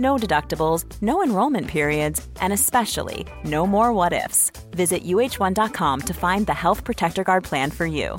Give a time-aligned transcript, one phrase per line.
[0.00, 4.50] No deductibles, no enrollment periods, and especially no more what ifs.
[4.70, 8.18] Visit uh1.com to find the Health Protector Guard plan for you.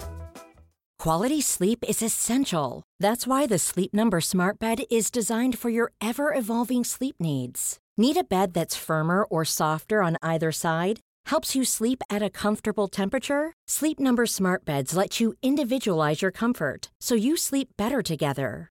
[0.99, 2.83] Quality sleep is essential.
[2.99, 7.79] That's why the Sleep Number Smart Bed is designed for your ever evolving sleep needs.
[7.97, 10.99] Need a bed that's firmer or softer on either side?
[11.25, 13.53] Helps you sleep at a comfortable temperature?
[13.67, 18.70] Sleep Number Smart Beds let you individualize your comfort so you sleep better together.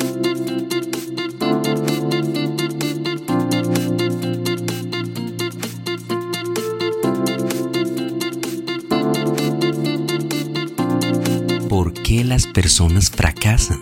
[12.11, 13.79] qué las personas fracasan?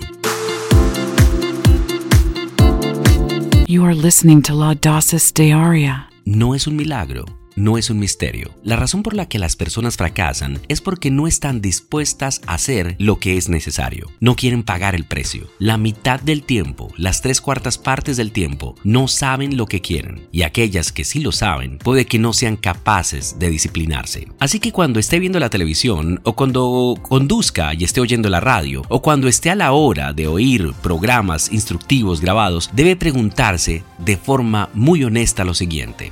[3.68, 6.10] You are listening to Laudasis de Aria.
[6.26, 7.26] No es un milagro,
[7.60, 8.52] no es un misterio.
[8.64, 12.96] La razón por la que las personas fracasan es porque no están dispuestas a hacer
[12.98, 14.08] lo que es necesario.
[14.20, 15.48] No quieren pagar el precio.
[15.60, 20.28] La mitad del tiempo, las tres cuartas partes del tiempo, no saben lo que quieren.
[20.32, 24.28] Y aquellas que sí lo saben, puede que no sean capaces de disciplinarse.
[24.40, 28.84] Así que cuando esté viendo la televisión, o cuando conduzca y esté oyendo la radio,
[28.90, 34.70] o cuando esté a la hora de oír programas instructivos grabados, debe preguntarse de forma
[34.74, 36.12] muy honesta lo siguiente.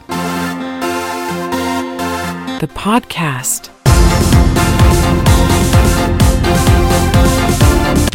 [2.60, 3.77] The podcast.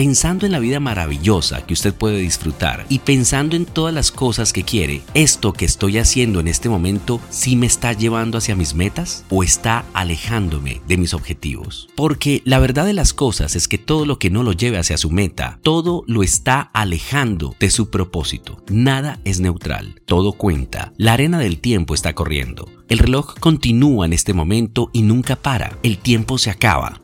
[0.03, 4.53] Pensando en la vida maravillosa que usted puede disfrutar y pensando en todas las cosas
[4.53, 8.75] que quiere, ¿esto que estoy haciendo en este momento sí me está llevando hacia mis
[8.75, 11.89] metas o está alejándome de mis objetivos?
[11.95, 14.99] Porque la verdad de las cosas es que todo lo que no lo lleve hacia
[14.99, 18.61] su meta, todo lo está alejando de su propósito.
[18.69, 20.93] Nada es neutral, todo cuenta.
[20.97, 22.69] La arena del tiempo está corriendo.
[22.89, 25.79] El reloj continúa en este momento y nunca para.
[25.83, 27.01] El tiempo se acaba.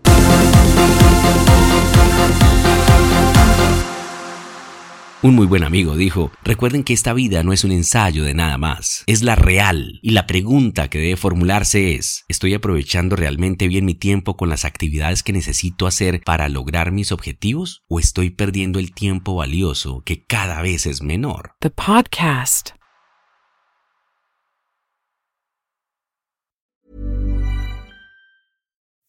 [5.28, 8.56] Un muy buen amigo dijo, recuerden que esta vida no es un ensayo de nada
[8.56, 9.98] más, es la real.
[10.00, 14.64] Y la pregunta que debe formularse es, ¿estoy aprovechando realmente bien mi tiempo con las
[14.64, 17.84] actividades que necesito hacer para lograr mis objetivos?
[17.90, 21.52] ¿O estoy perdiendo el tiempo valioso que cada vez es menor?
[21.60, 22.70] The podcast.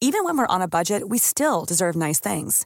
[0.02, 2.66] Even when we're on a budget, we still deserve nice things.